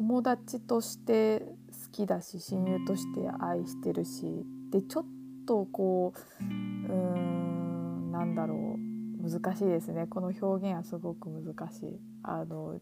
[0.00, 5.04] 友達として好きだし親友として愛してるしでちょっ
[5.46, 10.06] とこううーんなんだろう難しいですね。
[10.06, 12.00] この表現はすごく難しい。
[12.22, 12.80] あの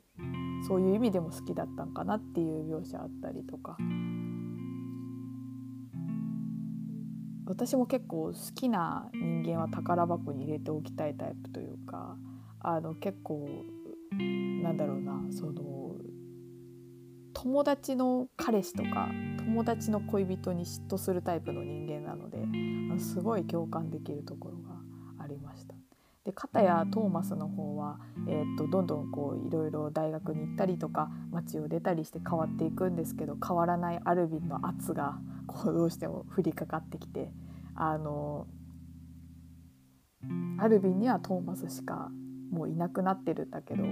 [0.68, 3.76] そういう意味でも好きだったんかなっていう描写あったりとか。
[7.46, 12.16] 私も結構好きな人間は宝箱に入れておきたいタイプというか
[12.60, 13.48] あの結構
[14.62, 15.87] なんだろうなその
[17.40, 19.08] 友達の彼氏とか
[19.38, 24.74] 友達の恋人に嫉妬するタイプの人間なのですごい共感できるところが
[25.22, 25.76] ありました。
[26.24, 37.30] で片やトーマスの方は、えー、っとどんどんこういろいろ大学に行ったりとか街を出たりして変わっていくんですけど変わらないアルビンの圧がこうどうしても降りかかってきて
[37.76, 38.48] あの
[40.58, 42.10] アルビンにはトーマスしか
[42.50, 43.84] もういなくなってるんだけど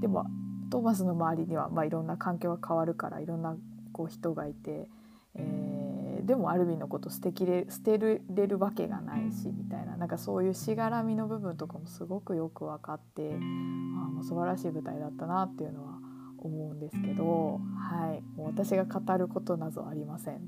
[0.00, 0.26] でも
[0.70, 3.56] トーマスの周りには、まあ、いろんな環境が変わるからいろんな
[3.92, 4.88] こう人がいて、
[5.34, 15.98] えい、でもアルビンのこと捨てきれ捨てれるわけがないしみたいななんかそういうしがらみの部分とかもすごくよく分かってあもう素晴らしい舞台だったなっていうのは
[16.38, 20.40] 思うんですけど、はい、もう私が語ることなどありません。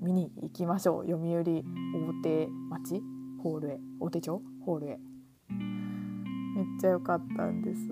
[0.00, 1.06] 見に行きましょう。
[1.06, 1.44] 読売大
[2.24, 3.00] 手町？
[3.40, 3.80] ホールへ。
[4.00, 4.42] 大手町？
[4.66, 4.98] ホールへ。
[5.48, 7.88] めっちゃ良かったんです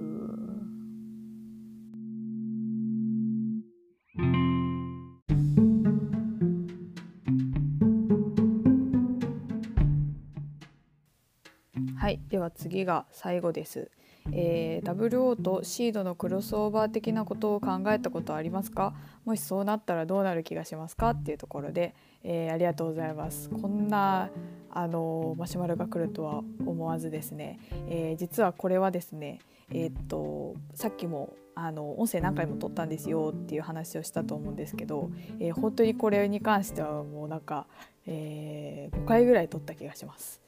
[12.55, 13.91] 次が最後です。
[14.33, 18.95] えー、WO とシードのクロスオーバー的なことを考えたことはありますか？
[19.25, 21.11] もしそうなったらどうなる気がしますか？
[21.11, 23.49] っていうところで、えー、ありがとうございます。
[23.49, 24.31] こんな
[24.71, 29.41] あのマシュマロが来るとは思わずですね、えー、実はこれはですね
[29.73, 37.67] えー、っとさっきもあの音声何回も撮ったんですよっていう話をしたと思うんですけど、えー、本当にこれに関してはもうなんか、
[38.07, 40.41] えー、5回ぐらい撮った気がします。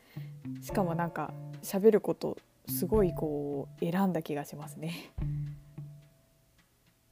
[0.60, 1.32] しかもなんか
[1.62, 2.38] 喋ること
[2.68, 5.12] すごいこう選んだ気がしますね。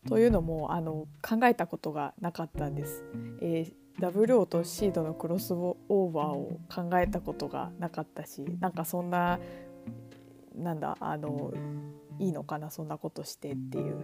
[0.08, 3.04] というのもあの考えたことがなかったんです。
[3.40, 9.38] えー WO とシードのクロスオーバーを考えたことがなかったしなんかそんな
[10.54, 11.52] なんだあの
[12.18, 14.00] いいのかなそんなことしてっていう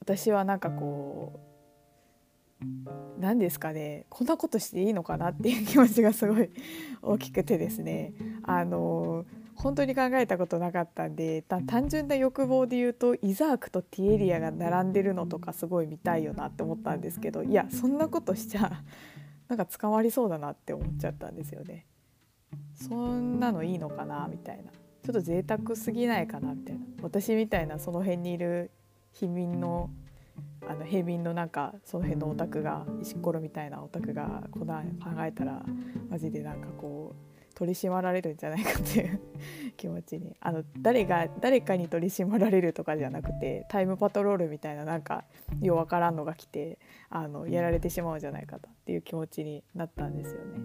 [0.00, 1.51] 私はなんかこう
[3.18, 6.50] 何ですかねこんなことしていいのかなっていう気持ちがすごい
[7.02, 18.82] 大きくてですねあの本当に考えたことなかったんで単純な欲望で言うとイザークとティエリアが並んでるのとかすごい見たいよなって思ったんですけどいやそんなことしちゃ
[19.48, 21.86] なんか捕まりそうだなって思っちゃったんですよね。
[22.74, 24.72] そんなのいいのかなみたいな。
[25.04, 26.80] ちょっと贅沢すぎないかなみたいな。
[27.02, 28.70] 私みたいなその辺にいる
[29.12, 29.90] 貧民の
[30.68, 35.62] あの平民のなんかその辺のオタクが石ころみたいなオタクがこんな考えたら
[36.08, 39.20] マジでなんかこう取り締まられるんじゃないかっていう
[39.76, 45.24] 気持ちにあの誰が誰かに取り締まられるとかじゃなくてタイムパトロールみたいななんか
[45.60, 46.78] ようわからんのが来て
[47.10, 50.60] あのやられてしまうんじゃないかっていう気持ちになったんですよね。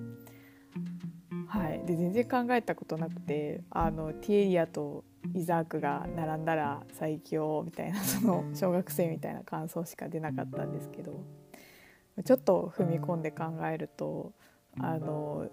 [1.48, 11.24] はい、で全然考えたことなくてあのティエリアとイザークが並んだら最強みたいなその小学生みたいな感想しか出なかったんですけど
[12.24, 14.34] ちょっと踏み込んで考えると
[14.80, 15.48] あの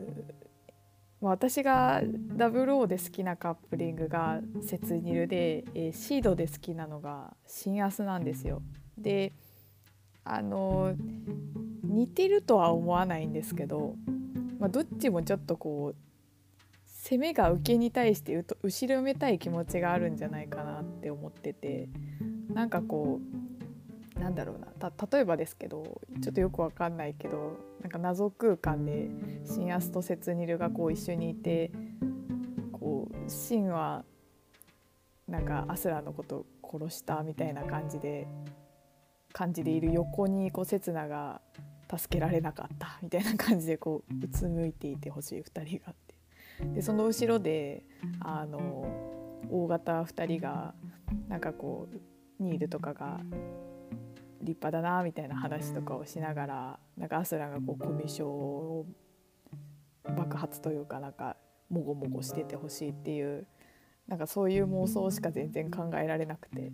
[1.21, 2.03] 私が
[2.37, 8.63] ダブルオーで好きなカップリングが「セツニルで」えー、シードで好きなのが「シンアス」なんですよ。
[8.99, 9.33] で
[10.25, 10.95] あの
[11.83, 13.95] 似てるとは思わないんですけど、
[14.59, 15.97] まあ、どっちもちょっとこう
[16.87, 21.89] 攻めが受けに対して後ろめたい気持ちがあるんじゃないかなって思ってて
[22.53, 23.21] なんかこ
[24.17, 29.11] うなんだろうな例えばですけどちょっとよくわかんないけどなんか謎空間で
[29.45, 31.73] シンアスとセツニルがこう一緒にいて
[32.73, 34.05] こうシンは
[35.29, 38.27] なんかアスラのこと殺したみたいな感じで
[39.33, 41.41] 感じでいる横にこうセツナが
[41.99, 46.15] 助けられなかったみたいな感じでこううつむいていてほしい2人がって
[46.75, 47.85] でその後ろで
[48.21, 48.87] あの
[49.51, 50.75] 大型2人が
[51.29, 53.21] なんかこうニールとかが
[54.41, 58.87] 立派だなみたいな話とかをしながらなんかアスラがこうコミュ障を
[60.17, 61.37] 爆発というかなんか
[61.71, 63.47] もごもごしててほしいっていう
[64.07, 66.73] なんかそういう妄想しか全然考えられなくて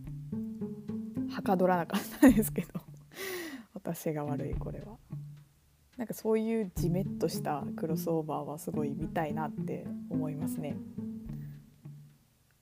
[1.30, 2.80] はかどらなかったんですけど
[3.72, 4.98] 私が悪いこれは。
[6.00, 10.78] なんかそういうじめっとしたクロスオーバーはすごい見たいなって思いますね。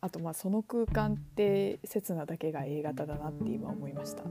[0.01, 4.24] あとまあその空間って刹那だけが A 型だなって今思いました。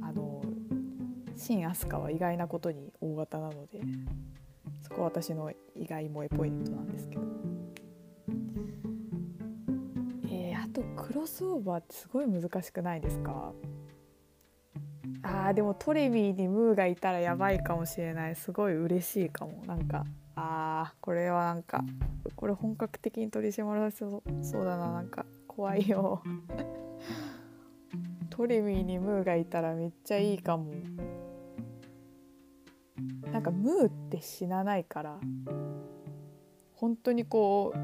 [0.00, 0.42] あの
[1.36, 3.82] 新飛鳥は意外なことに大型なので
[4.80, 7.22] そこは私の意外萌えポイントなんですけど。
[10.32, 13.52] えー、あとクロスオーバーってすごい難しくないですか？
[15.22, 18.36] あーでもトレミーにムーがいたらやばいかもしれない。
[18.36, 19.62] すごい嬉しいかも。
[19.66, 20.04] なんか
[20.36, 21.84] あーこれはなんか
[22.36, 24.92] これ本格的に取り締まられそうそうだな。
[24.92, 26.22] なんか怖いよ。
[28.30, 30.72] トレミーにムーがいたらめっちゃいいかも。
[33.32, 35.18] なんかムーって死なないから。
[36.74, 37.78] 本当にこう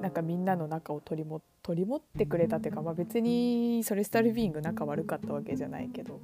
[0.00, 6.20] なんかみんなの仲を取りも取り持ってくれたっていうか、まあ、別にソレスタルビーイング仲悪かったわけじゃないけど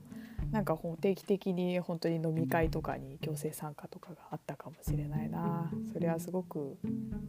[0.53, 6.77] なんか定期的に本当に飲み会とかに強制参加とかがあったかもしれないなそれはすごく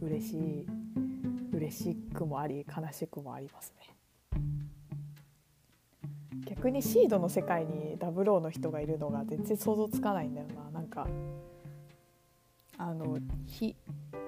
[0.02, 0.66] 嬉しい
[1.54, 3.94] 嬉しくもあり悲しくもありますね。
[6.46, 11.06] 逆にシードの世界にダブルオーの人がいるのが全然想像つかないんだよななんか
[12.78, 13.76] あのひ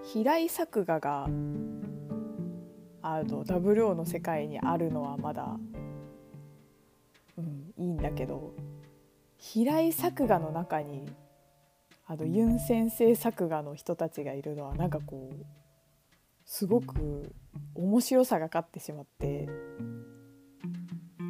[0.04, 1.28] 平井作画が
[3.06, 5.58] あのダブルオーの世界にあるのはまだ、
[7.36, 8.54] うん、いいんだけど
[9.36, 11.04] 平井作画の中に
[12.06, 15.44] あのユン先生作画の人たちがいるのはなんかこう
[16.46, 17.30] すごく
[17.74, 19.50] 面白さが勝ってしまって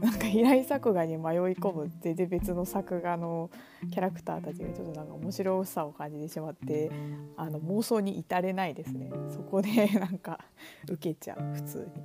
[0.04, 3.50] なんか平井作画に迷い込む全然別の作画の
[3.90, 6.90] キャラクターたちがちょっとなんか面白さを感じてしまって
[7.38, 10.40] あの妄想に至れないですねそこでなんか
[10.86, 12.02] 受けちゃう普通に。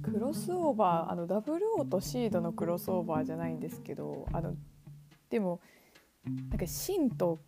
[0.00, 4.54] クロスオーバーあの WO とシードのクロスオーバーじゃないんですけどあの
[5.28, 5.60] でも
[6.24, 7.40] なんかシンと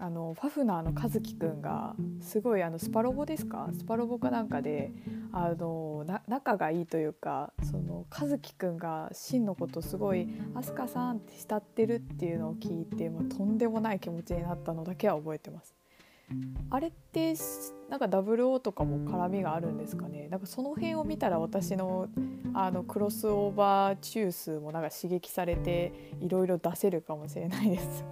[0.00, 3.68] あのファフナーの和樹くんがすごいあのスパロボですか？
[3.76, 4.92] スパロボかなんかで
[5.32, 15.74] あの仲がいいというかその和樹くんが真のことすごい「飛鳥さん」って慕ってるっていうのを聞いて、まあ、とんでもない気持ちになったのだけは覚えてます。
[16.70, 17.34] あれって
[17.88, 20.28] なんか WO とかも絡みがあるんですかね？
[20.28, 22.08] なんかその辺を見たら私の
[22.54, 28.04] あのクロスオーバー中枢もなんか刺激されていろいろ出せるかもしれないです。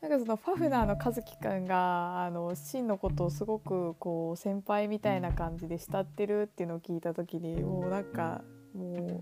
[0.00, 8.42] なんかそのファフナーの和樹くんがあの真のことをすごくこう先輩みたいな感じで慕ってるっていうのを聞いた時にもうなんか
[8.74, 9.20] も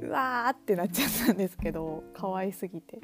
[0.00, 2.98] ううわーってなっちゃったんですけど可愛すぎて。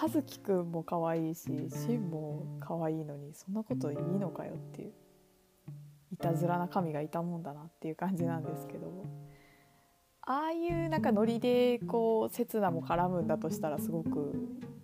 [0.00, 4.92] 和樹くんも可愛いし真も可愛いのにそんなこといいのかよっていう
[6.12, 9.04] いたずらな神がいたもんだなっていう感じなんですけど
[10.22, 14.34] ああいうなんかノリでこう刹那も絡むんだとしたらすごく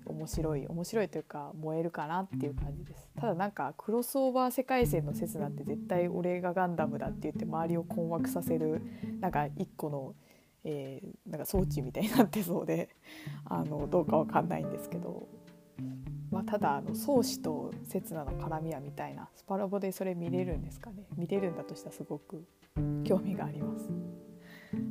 [0.07, 3.09] 面白い面白いというか燃えるかなっていう感じです。
[3.19, 8.83] ただなんかクロスオーバー世界線の刹那って絶対俺がガンダムだって言って周りを困惑させる
[9.21, 10.15] なんか一個の
[10.65, 12.89] えー、なんか装置みたいになってそうで
[13.45, 15.29] あのどうかわかんないんですけど、
[16.31, 19.29] まあ、ただあの宗師と刹那の絡みはみたいな。
[19.35, 21.05] スパラボでそれ見れるんですかね。
[21.17, 22.45] 見れるんだとしたらすごく
[23.05, 23.91] 興味があります。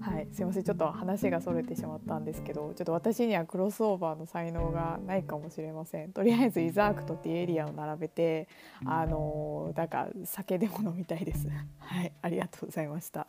[0.02, 6.12] はい、すいませんちょっと話がそれてしまったんですけどちょっと私にはクロスオーバーの才能がないかもしれません。
[6.12, 8.48] とりあえずイザークとティエリアを並べて
[8.86, 11.48] あのなんか酒でも飲みたいです。
[11.80, 13.28] はいありがとうございました。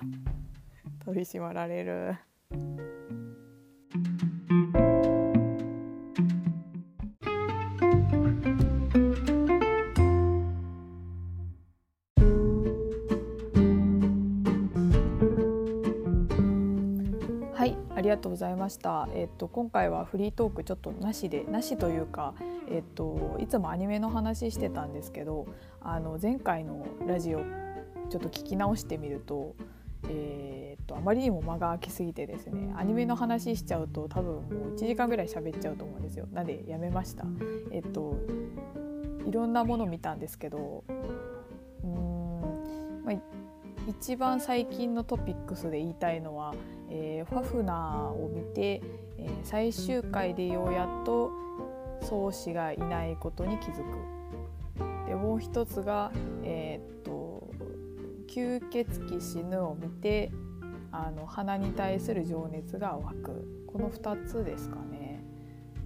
[1.04, 2.16] 取り締まられる。
[18.16, 19.08] がとうございました。
[19.14, 22.34] えっと今回はフリートークちょっとなしでなしというか
[22.70, 25.46] えっといつもアニメの話してたんですけど、
[25.80, 27.40] あの前回のラジオ
[28.10, 29.54] ちょっと聞き直してみると、
[30.08, 34.40] えーとあまりにも間が空きすぎてですねアニメの話しちゃうと多分も
[34.72, 37.24] う1時間ぐらい喋っちゃうと思うんですよなんでやめました
[37.70, 38.18] えっと
[39.26, 40.84] いろんなもの見たんですけど
[41.82, 43.14] うーん、まあ、
[43.88, 46.54] 一番最近のトピックスで言いたいのは、
[46.96, 48.80] えー、ファフナーを見て、
[49.18, 51.32] えー、最終回でようやっと
[52.02, 55.08] 宗師がいないことに気づく。
[55.08, 56.12] でもう一つが、
[56.44, 57.50] えー、っと
[58.28, 60.30] 吸血鬼死ぬを見て
[60.92, 63.64] あの花に対する情熱が湧く。
[63.66, 65.24] この2つですかね。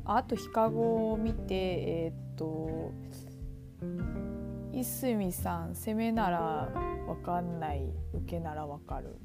[0.05, 2.93] あと日籠を見てえー、っと
[4.73, 6.69] いすみさん攻めなら
[7.07, 7.83] 分かんない
[8.13, 9.17] 受けなら分かる。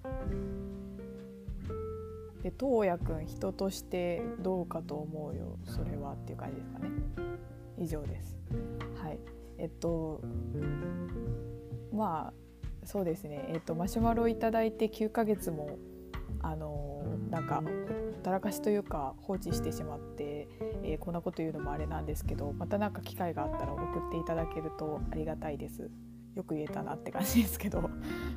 [2.43, 5.57] で東也くん人としてどうかと思うよ。
[5.63, 6.89] それはっていう感じですかね。
[7.77, 8.37] 以上です。
[9.01, 9.19] はい。
[9.57, 10.21] えっと
[11.93, 15.77] まあそうですね、えーと、マシュマロをいただいて9ヶ月も
[16.41, 20.49] あのなんかほったらかしというか放置してしまって、
[20.83, 25.89] えー、こんなこと言うのもあれなんですけどまた何か機会があったら送っていただけるとありがたいです。
[26.35, 27.89] よく言えたなって感じですけど。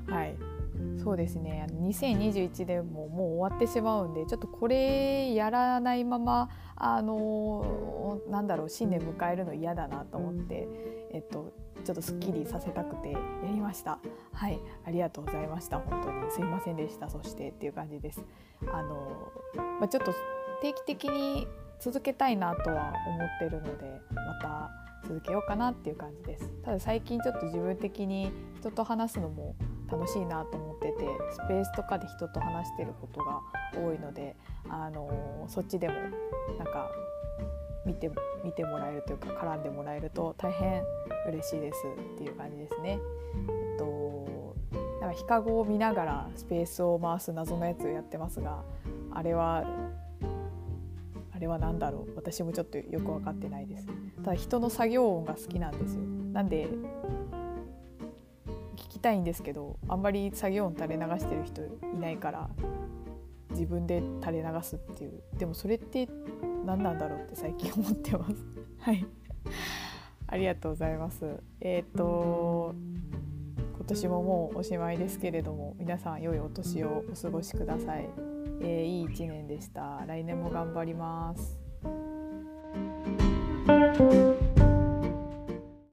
[0.06, 0.55] はい
[1.02, 1.66] そうですね。
[1.72, 10.68] 2021年ももう終わってしまうんでちょっとこれやらないままあのなんだろう新年迎えるの嫌だなと思って
[11.12, 11.52] えっと
[11.84, 13.98] ちょっとすっきりさせたくてやりました。
[14.32, 14.58] はい。
[14.84, 15.78] ありがとうございました。
[15.78, 16.30] 本当に。
[16.32, 17.08] すいませんでした。
[17.08, 18.24] そしてっていう感じです。
[18.72, 19.30] あの、
[19.78, 20.12] まあ、ちょっと
[20.62, 21.46] 定期的に
[21.78, 26.50] 続けたいなとは思ってるのでまた続けようかなっていう感じです。
[26.64, 29.54] ただ最近ちょっと自分的に人と話すのも
[29.90, 33.40] 楽しいなと思っててスペースとかで人と話してることが
[33.74, 34.34] 多いので
[34.68, 35.94] あのそっちでも
[36.58, 36.90] なんか
[37.84, 38.10] 見て
[38.44, 40.82] 見てもらえるというか絡んでもらえると大変
[41.28, 41.84] 嬉しいです
[42.14, 42.98] っていう感じですね。
[43.48, 44.56] えっと、
[45.00, 48.64] なんか日陰を見ながらスペースを回す謎のやつをやってますが
[49.12, 49.64] あれは
[51.32, 52.16] あれは何だろう？
[52.16, 53.86] 私もちょっとよく分かってないです。
[54.16, 56.02] ただ人の作業音が好きなんですよ。
[56.32, 56.68] なんで
[58.76, 62.50] 聞きたいんですけどあんまり作業音垂れ流してる人いないから
[63.50, 65.22] 自分で垂れ流すっていう。
[65.38, 66.08] でもそれって
[66.64, 68.34] 何なんだろうって最近思ってます。
[68.78, 69.06] はい。
[70.28, 71.42] ありがとうございます。
[71.60, 72.74] えっ、ー、と
[73.76, 78.08] 今年ももうおしまいですけれども皆さん良いお年をお過ごしください。
[78.60, 80.04] えー、いい一年でした。
[80.06, 81.58] 来年も頑張ります。
[83.66, 84.35] Thank you.